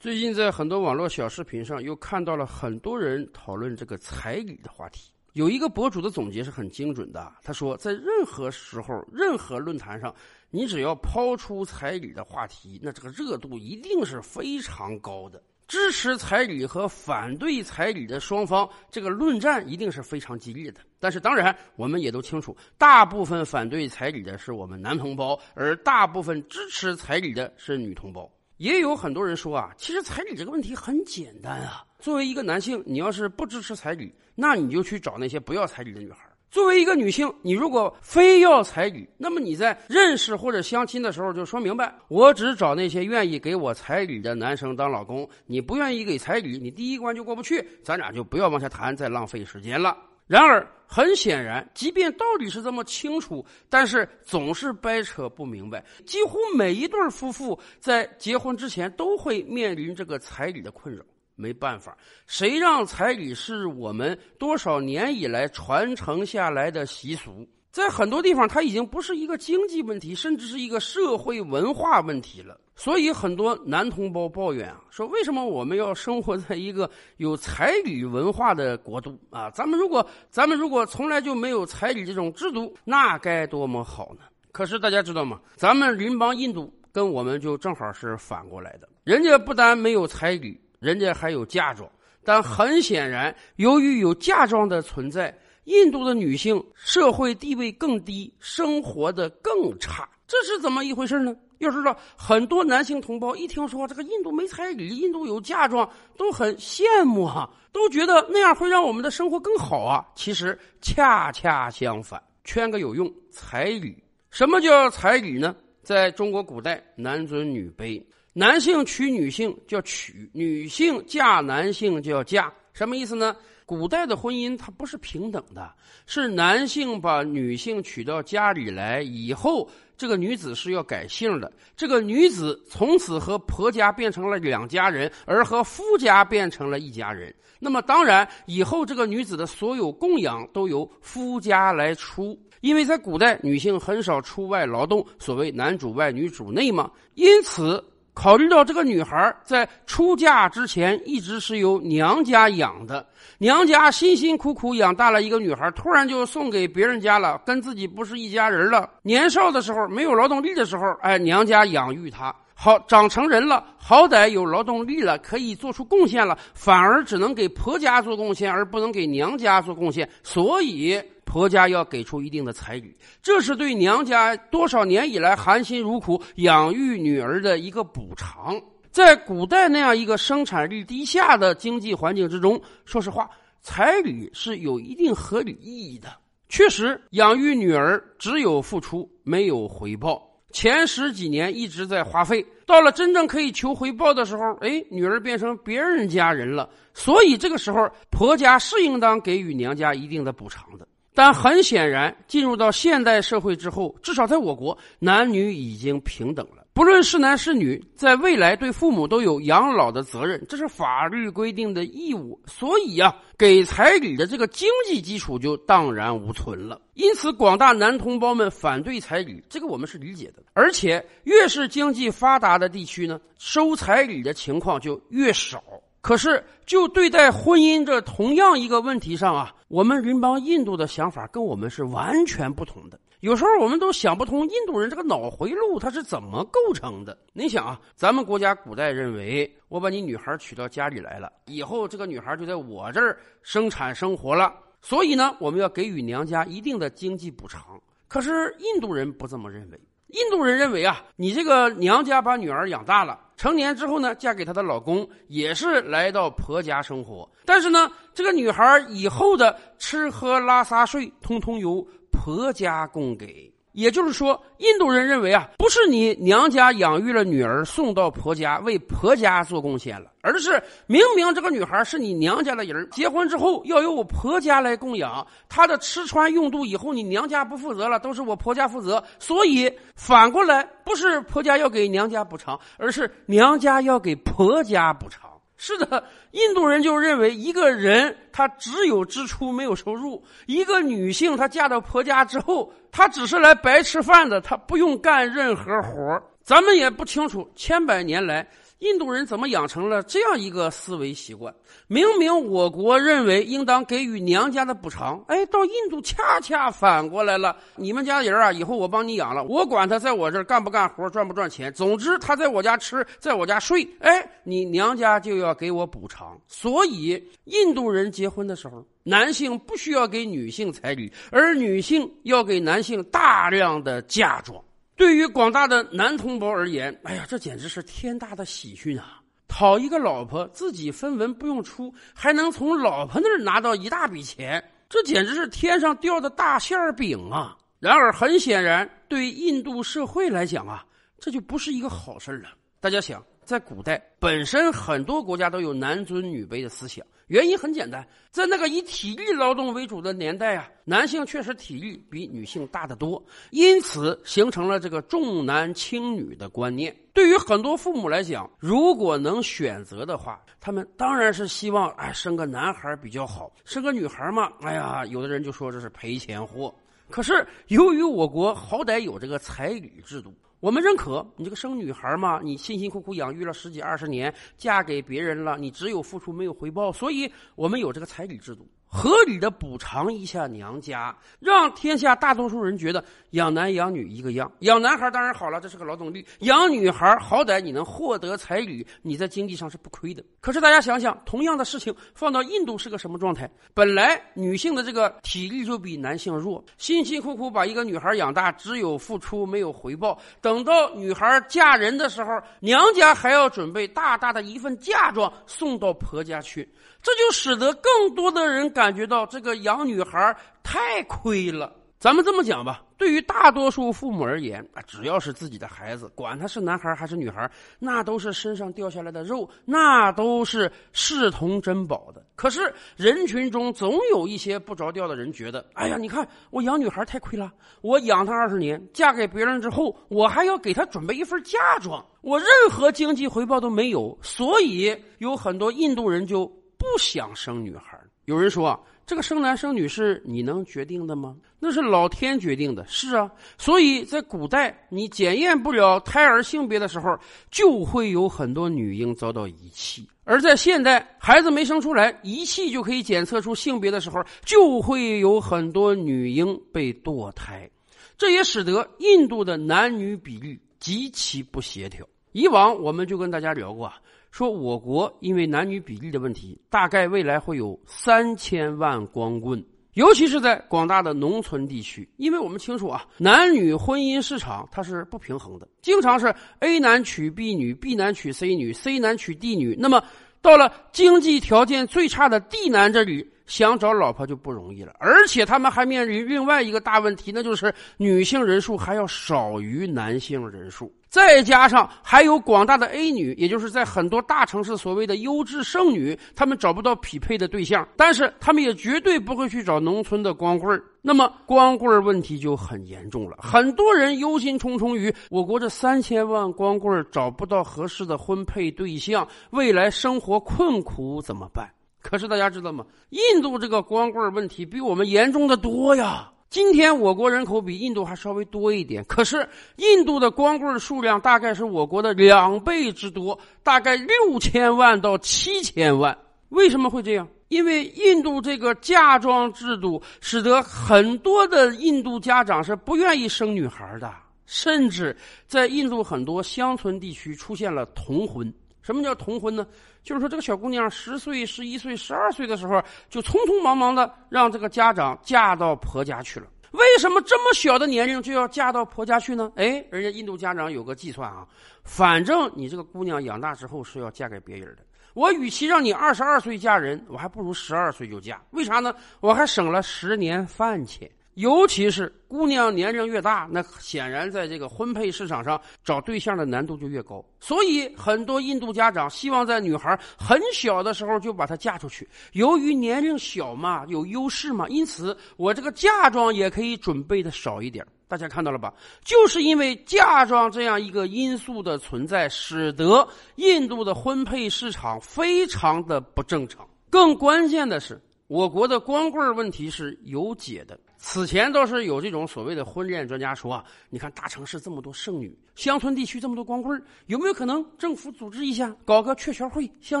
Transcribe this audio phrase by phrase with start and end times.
[0.00, 5.12] 最近在很多网络小视频上，又看到了很多人讨论这个彩礼的话题。
[5.34, 10.14] 有一个博主的总结是很精准的，他说，在任何时候、任何论坛上，
[10.48, 15.42] 你只要抛出彩礼的话题，那这个热度一定是非常高的。
[15.68, 20.80] 支持彩礼和反对彩礼的双方，这个论战一定是非常激烈的。
[20.98, 28.26] 但是，当然，我们也都清楚，大部分反对彩礼的是我们男同胞，而大部分支持彩礼的是女同胞。
[28.60, 31.82] 也有很多人说啊，其实彩礼这个问题很简单啊。
[31.98, 36.18] 作为一个男性，你要是不支持彩礼，那你就去找那些不要彩礼的女孩；
[36.50, 45.26] 作为一个女性，你如果非要彩礼，那么你在认识或者相亲的时候就说明白，我只找那些愿意给我彩礼的男生当老公。
[45.46, 49.96] 你不愿意给彩礼，你第一关就过不去，咱俩就不要往下谈，再浪费时间了。
[50.30, 55.84] 然而，很显然，即便道理是这么清楚，但是总是掰扯不明白。
[56.06, 61.02] 几乎每一对夫妇在结婚之前都会面临这个彩礼的困扰。
[61.34, 61.98] 没办法，
[62.28, 67.44] 谁让彩礼是我们多少年以来传承下来的习俗？
[67.72, 72.60] 在很多地方，它已经不是一个经济问题，甚至是一个社会文化问题了。
[72.80, 79.50] 所以，很多男同胞抱怨啊，说为什么我们要生活在一个有彩礼文化的国度 啊？
[79.50, 84.24] 咱们如果咱们如果从来就没有彩礼这种制度，那该多么好呢？
[84.50, 85.38] 可是大家知道吗？
[85.56, 91.86] 咱们邻邦印度跟我们就正好是反过来的，人家不但没有彩礼，人家还有嫁妆。
[92.24, 95.38] 但很显然，由于有嫁妆的存在。
[95.64, 101.36] 印度的女性社会地位更低，生活的更差，这是怎么一回事呢？
[101.60, 110.06] 要知道，很多男性同胞一听说这个印度没彩礼，印度有嫁妆，都很羡慕啊，都觉得那样会让我们的生活更好啊。
[110.14, 113.94] 其实恰恰相反，圈个有用，彩礼。
[114.30, 115.54] 什么叫彩礼呢？
[115.82, 118.02] 在中国古代，男尊女卑，
[118.32, 123.36] 男性娶女性叫娶，女性嫁男性叫嫁，什么意思呢？
[123.66, 125.72] 古代的婚姻它不是平等的，
[126.04, 131.52] 是男性把女性娶到家里来以后，这个女子是要改姓的。
[131.76, 137.34] 这个女子从此和婆家变成了两家人，而和夫家变成了一家人。
[137.58, 147.84] 那么当然，以后这个女子的所有供养都由夫家来出，因为在古代女性很少出外劳动，所谓男主外女主内嘛，因此。
[148.20, 153.06] 考虑到这个女孩在出嫁之前一直是由娘家养的，
[153.38, 158.90] 娘家辛辛苦苦养大了一个女孩，突然就送给别人家了，跟自己不是一家人了。
[159.00, 162.30] 年少的时候没有劳动力的时候，哎，娘家养育她。
[162.54, 171.02] 好，长成人了，好歹有劳动力了，可以做出贡献了，反而只能给婆家做贡献，而不能给娘家做贡献，所以。
[171.30, 172.92] 婆家要给出一定的彩礼，
[173.22, 178.60] 这是对娘家多少年以来含辛茹苦养育女儿的一个补偿。
[178.90, 183.30] 在古代那样一个生产力低下的经济环境之中，说实话，
[183.60, 186.08] 彩礼是有一定合理意义的。
[186.48, 190.20] 确实，养育女儿只有付出没有回报，
[190.50, 200.88] 前十几年一直在花费，到了真正可以求回报的时候，哎，女儿变成别人家人了，所以这个时候婆家是应当给予娘家一定的补偿的。
[201.14, 206.64] 但很显然，进入到现代社会之后，至少在我国，男女已经平等了。
[206.72, 212.40] 不论是男是女，在未来对父母都有养老的责任，这是法律规定的义务。
[212.46, 216.80] 所以呀，给彩礼的这个经济基础就荡然无存了。
[216.94, 220.42] 因此，广大男同胞们反对彩礼，这个我们是理解的。
[220.54, 225.62] 而且，越是经济发达的地区呢，收彩礼的情况就越少。
[226.00, 232.98] 可是，就对待婚姻这同样一个问题上啊，我们邻邦印度的想法跟我们是完全不同的。
[233.20, 237.16] 有时候我们都想不通，印度人这个脑回路它是怎么构成的？
[237.32, 247.80] 你想啊，咱们国家古代认为，我把你女孩娶到家里来了，以后这个女孩就在我这儿生产生活了，所以呢，我们要给予娘家一定的经济补偿。
[248.08, 249.80] 可是印度人不这么认为。
[250.12, 263.49] 印度人认为啊，你这个娘家把女儿养大了，成年之后呢，嫁给她的老公也是来到婆家生活，但是呢，这个女孩以后的吃喝拉撒睡，通通由婆家供给。
[263.72, 279.02] 也就是说，印度人认为啊，不是你娘家养育了女儿送到婆家为婆家做贡献了，而是明明这个女孩是你娘家的人，结婚之后要由我婆家来供养，她的吃穿用度以后你娘家不负责了，都是我婆家负责。
[279.18, 285.29] 所以反过来，不是婆家要给娘家补偿，而是娘家要给婆家补偿。
[285.62, 298.48] 是的，印度人就认为一个人他只有支出没有收入，一个女性她嫁到婆家之后，她只是来白吃饭的，她不用干任何活咱们也不清楚千百年来
[298.80, 301.54] 印度人怎么养成了这样一个思维习惯？
[301.86, 307.54] 明明我国认为应当给予娘家的补偿，哎，到印度恰恰反过来了。
[307.76, 316.40] 你们家人啊，以后我帮你养了，我管他在我这儿干不干活、赚不赚钱，总之他在我家吃，在我家睡，哎，你娘家就要给我补偿。
[316.48, 324.58] 所以，印度人结婚的时候，男性不需要给女性彩礼，而女性要给男性大量的嫁妆。
[325.00, 329.22] 对于广大的男同胞而言，哎呀，这简直是天大的喜讯啊！
[329.48, 337.56] 讨一个老婆，自己分文不用出，还能从老婆那儿拿到一大笔钱，这简直是天上掉的大馅饼啊！
[337.78, 340.84] 然而，很显然，对印度社会来讲啊，
[341.18, 342.50] 这就不是一个好事了。
[342.78, 343.24] 大家想。
[343.50, 353.20] 在古代，本身很多国家都有男尊女卑的思想，原因很简单，在那个以体力劳动为主的年代啊，男性确实体力比女性大得多，
[353.50, 356.96] 因此形成了这个重男轻女的观念。
[357.12, 366.72] 对于很多父母来讲，如果能选择的话，他们当然是希望哎生个男孩比较好，生个女孩嘛，哎呀，有的人就说这是赔钱货。
[367.10, 370.32] 可是由于我国好歹有这个彩礼制度。
[370.60, 378.68] 我们认可你这个生女孩嘛，你辛辛苦苦养育了十几二十年，嫁给别人了，你只有付出没有回报，所以我们有这个彩礼制度。
[378.92, 384.50] 合理的补偿一下娘家，让天下大多数人觉得养男养女一个样。
[384.60, 390.20] 养男孩当然好了，这是个劳动力；养女孩好歹你能获得彩礼，你在经济上是不亏的。
[390.40, 393.48] 可是大家想想，同样的事情放到印度是个什么状态？
[393.72, 400.18] 本来女性的这个体力就比男性弱，辛辛苦苦把一个女孩养大，只有付出没有回报。
[400.40, 406.68] 等到女孩嫁人的时候，娘家还要准备大大的一份嫁妆送到婆家去。
[407.02, 411.76] 这就使得更多的人感觉到这个养女孩太亏了。
[411.98, 422.24] 咱们这么讲吧，对于大多数父母而言啊，只要是自己的孩子，管他是男孩还是女孩，那都是身上掉下来的肉，那都是视同珍宝的。
[422.34, 427.52] 可是人群中总有一些不着调的人觉得，哎呀，你看我养女孩太亏了，
[427.82, 436.50] 我养她二十年，嫁给别人之后，我还要给她准备一份嫁妆，我任何经济回报都没有，所以有很多印度人就。
[436.80, 441.36] 不想生女孩，有人说啊，这个生男生女是你能决定的吗？
[441.58, 442.86] 那是老天决定的。
[442.88, 447.14] 是啊，所以在古代，你检验不了胎儿性别的时候，
[447.50, 457.70] 就会有很多女婴遭到遗弃；而在现代，孩子没生出来，遗弃就可以检测出性别的时候，就会有很多女婴被堕胎。
[458.16, 462.08] 这也使得印度的男女比例极其不协调。
[462.32, 463.94] 以往我们就跟大家聊过啊。
[464.30, 480.00] 说我国因为男女比例的问题，大概未来会有三千万光棍，尤其是在广大的农村地区，因为我们清楚啊，男女婚姻市场它是不平衡的，经常是 A 男娶 B 女，B 男娶 C 女，C 男娶 D 女，那么
[480.40, 483.28] 到了经济条件最差的 D 男这里。
[483.50, 511.68] 想找老婆就不容易了，而且他们还面临另外一个大问题，那就是女性人数还要少于男性人数，再加上还有广大的 A 女，也就是在很多大城市所谓的优质剩女，他们找不到匹配的对象，但是他们也绝对不会去找农村的光棍那么光棍问题就很严重了，很多人忧心忡忡于我国这三千万光棍找不到合适的婚配对象，未来生活困苦怎么办？
[512.10, 512.84] 可是大家知道吗？
[513.10, 516.28] 印度这个光棍问题比我们严重的多呀。
[516.48, 526.18] 今天我国人口比印度还稍微多一点，可是印度的光棍数量大概是我国的两倍之多，大概六千万到七千万。
[526.48, 527.28] 为什么会这样？
[527.46, 534.12] 因为印度这个嫁妆制度，使得很多的印度家长是不愿意生女孩的，
[534.46, 538.52] 甚至在印度很多乡村地区出现了童婚。
[538.82, 539.66] 什么叫童婚呢？
[540.02, 546.46] 就是说，这个小姑娘十岁、十一岁、十二岁的时候，就匆匆忙忙的让这个家长嫁到婆家去了。
[546.72, 549.50] 为什么这么小的年龄就要嫁到婆家去呢？
[549.56, 551.46] 哎，人家印度家长有个计算啊，
[551.82, 554.82] 反正你这个姑娘养大之后是要嫁给别人的，
[555.14, 558.40] 我与其让你二十二岁嫁人，我还不如十二岁就嫁。
[558.52, 558.94] 为啥呢？
[559.18, 561.10] 我还省了十年饭钱。
[561.34, 567.24] 尤其是姑娘年龄越大，那显然在这个婚配市场上找对象的难度就越高。
[567.38, 572.06] 所以很多印度家长希望在女孩很小的时候就把她嫁出去。
[572.32, 577.86] 由于年龄小嘛，有优势嘛，因此我这个嫁妆也可以准备的少一点。
[578.06, 578.74] 大家看到了吧？
[579.04, 583.06] 就是因为嫁妆这样一个因素的存在，使得
[583.36, 586.68] 印度的婚配市场非常的不正常。
[586.90, 588.00] 更关键的是。
[588.30, 590.78] 我国的光棍问题是有解的。
[590.98, 600.00] 此前倒是有这种所谓的婚恋专家说啊，你看大城市这么多剩女，乡村地区这么多光棍有没有可能政府组织一下，搞个鹊桥会相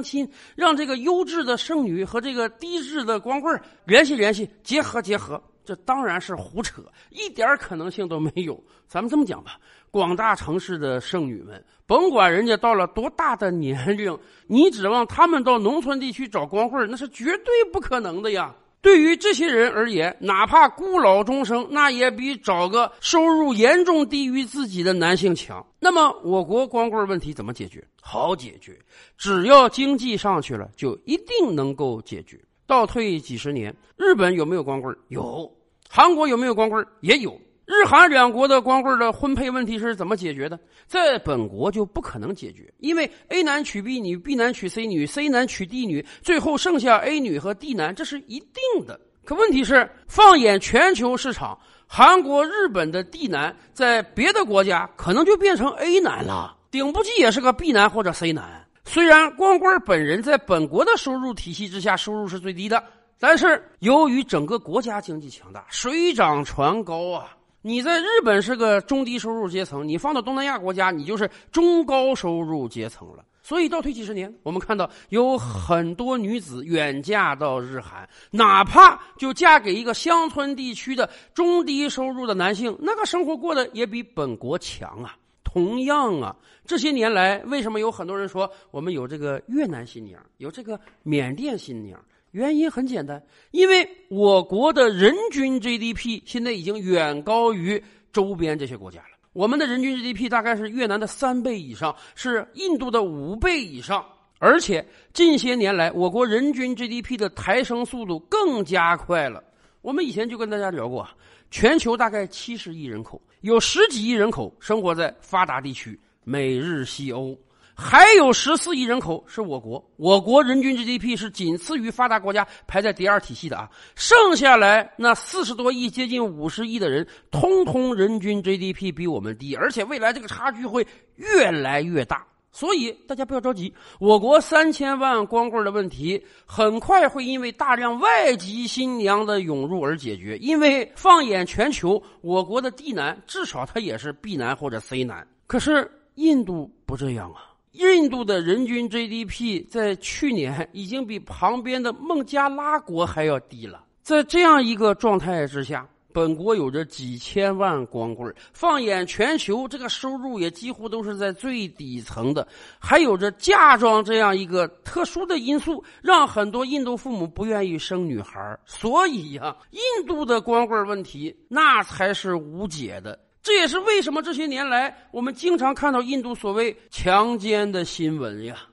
[0.00, 5.42] 亲，让这个优质的剩女和这个低质的光棍联系联系，结合结合？
[5.70, 8.60] 这当然是胡扯，一点可能性都没有。
[8.88, 9.52] 咱们这么讲吧，
[9.88, 18.52] 广大城市的剩女们，甭管人家到了多大的年龄，你指望他们到农村地区找光棍那是绝对不可能的呀。
[18.80, 25.64] 对于这些人而言，哪怕孤老终生，那也比找个收入严重低于自己的男性强。
[25.78, 27.86] 那么，我国光棍问题怎么解决？
[28.02, 28.76] 好解决，
[29.16, 32.40] 只要经济上去了，就一定能够解决。
[32.66, 34.96] 倒退几十年，日本有没有光棍？
[35.08, 35.52] 有。
[35.92, 36.86] 韩国有没有光棍？
[37.00, 37.36] 也有。
[37.66, 40.56] 日韩两国的光棍的婚配问题是怎么解决的？
[40.86, 49.00] 在本国就不可能解决，因为 A 男娶 B 女，B 男娶 C 女，C 男娶 D 女，最后剩下 A 女和 D 男，这是一定的。
[49.24, 58.64] 可问题是，放眼全球市场，韩国、日本的 D 男在别的国家可能就变成 A 男了，顶不济也是个 B 男或者 C 男。
[58.84, 62.82] 虽然光棍本人在本国的收入体系之下，收入是最低的，
[63.20, 67.36] 但是由于整个国家经济强大，水涨船高啊。
[67.60, 73.22] 你在日本是个中低收入阶层，你放到东南亚国家，你就是中高收入阶层了。
[73.42, 85.14] 所以倒退几十年，我们看到有很多女子远嫁到日韩，哪怕就嫁给一个乡村地区的中低收入的男性，那个生活过得也比本国强啊。
[85.44, 86.34] 同样啊，
[86.64, 92.02] 这些年来，为什么有很多人说我们有这个越南新娘，有这个缅甸新娘？
[92.32, 97.82] 原因很简单，因为我国的人均 GDP 现在已经远高于
[98.12, 99.18] 周边这些国家了。
[99.32, 104.04] 我们的人均 GDP 大概是越南的三倍以上，是印度的五倍以上。
[104.38, 109.42] 而且近些年来，我国人均 GDP 的抬升速度更加快了。
[109.82, 111.06] 我们以前就跟大家聊过，
[111.50, 117.36] 全球大概七十亿人口，有十几亿人口生活在发达地区，美日西欧。
[117.82, 123.70] 还有十四亿人口是我国，我国人均 GDP 是仅次于发达国家，排在第二体系的啊。
[123.94, 132.26] 剩下来那四十多亿、接近五十亿的人，通通人均 GDP 比我们低，而且未来这个差距会越来越大。
[132.52, 140.36] 所以大家不要着急，我国三千万光棍的问题很快会因为大量外籍新娘的涌入而解决。
[140.36, 147.49] 因为放眼全球，我国的 D 男至少他也是 B 男或者 C 男，可是印度不这样啊。
[147.72, 153.84] 印度的人均 GDP 在去年已经比旁边的孟加拉国还要低了。
[154.02, 162.44] 在这样一个状态之下，本国有着几千万光棍放眼全球，这个收入也几乎都是在最底层的。
[162.80, 173.16] 还有着嫁妆这样一个特殊的因素，让很多印度父母不愿意生女孩所以呀，印度的光棍问题那才是无解的。
[173.42, 178.69] 这也是为什么这些年来我们经常看到印度所谓强奸的新闻呀。